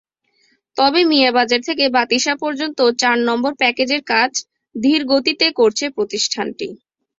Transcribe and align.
তবে 0.77 0.99
মিয়াবাজার 1.05 1.61
থেকে 1.67 1.85
বাতিশা 1.97 2.33
পর্যন্ত 2.41 2.79
চার 3.01 3.17
নম্বর 3.27 3.51
প্যাকেজের 3.61 4.01
কাজ 4.11 4.31
ধীরগতিতে 4.75 5.47
করছে 5.59 5.85
প্রতিষ্ঠানটি। 5.95 6.67